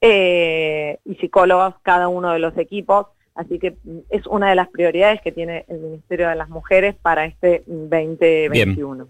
eh, 0.00 0.98
y 1.04 1.14
psicólogos 1.16 1.74
cada 1.82 2.08
uno 2.08 2.32
de 2.32 2.38
los 2.38 2.56
equipos, 2.56 3.06
así 3.34 3.58
que 3.58 3.72
mm, 3.72 3.98
es 4.10 4.26
una 4.26 4.48
de 4.48 4.54
las 4.54 4.68
prioridades 4.68 5.20
que 5.20 5.32
tiene 5.32 5.64
el 5.68 5.78
Ministerio 5.78 6.28
de 6.28 6.36
las 6.36 6.48
Mujeres 6.48 6.94
para 7.00 7.26
este 7.26 7.62
2021. 7.66 9.08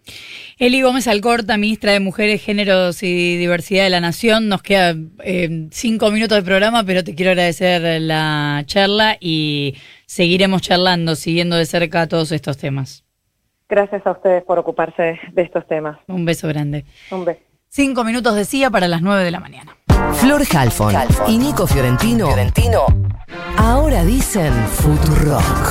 Eli 0.59 0.83
Gómez 0.83 1.07
Alcorta, 1.07 1.57
ministra 1.57 1.93
de 1.93 2.01
Mujeres, 2.01 2.43
Géneros 2.43 3.03
y 3.03 3.37
Diversidad 3.37 3.85
de 3.85 3.91
la 3.91 4.00
Nación. 4.00 4.49
Nos 4.49 4.63
queda 4.63 4.95
eh, 5.25 5.69
cinco 5.71 6.11
minutos 6.11 6.39
de 6.39 6.43
programa, 6.43 6.85
pero 6.85 7.05
te 7.05 7.15
quiero 7.15 7.31
agradecer 7.31 8.00
la 8.00 8.63
charla 8.67 9.17
y 9.21 9.76
seguiremos 10.07 10.63
charlando, 10.63 11.15
siguiendo 11.15 11.57
de 11.57 11.67
cerca 11.67 12.09
todos 12.09 12.33
estos 12.33 12.59
temas. 12.59 13.05
Gracias 13.69 14.05
a 14.05 14.11
ustedes 14.11 14.43
por 14.43 14.59
ocuparse 14.59 15.21
de 15.33 15.43
estos 15.43 15.65
temas. 15.69 15.97
Un 16.09 16.25
beso 16.25 16.49
grande. 16.49 16.85
Un 17.13 17.25
beso. 17.25 17.41
Cinco 17.69 18.03
minutos 18.03 18.35
de 18.35 18.45
CIA 18.45 18.69
para 18.69 18.89
las 18.89 19.00
nueve 19.00 19.23
de 19.23 19.31
la 19.31 19.39
mañana. 19.39 19.76
Flor 20.15 20.43
Halfon 20.53 20.95
y 21.29 21.39
Nico 21.39 21.67
Fiorentino. 21.67 22.29
Ahora 23.57 24.05
dicen 24.05 24.53
Futurock. 24.69 25.69